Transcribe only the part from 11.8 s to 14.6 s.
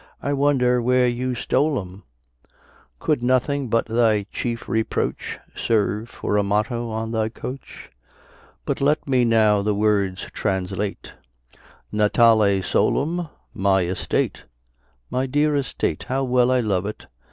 Natale solum: my estate: